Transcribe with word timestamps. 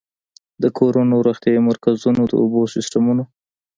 د 0.61 0.63
کورونو، 0.77 1.15
روغتيايي 1.27 1.61
مرکزونو، 1.69 2.21
د 2.27 2.33
اوبو 2.41 2.61
سيستمونو 2.73 3.23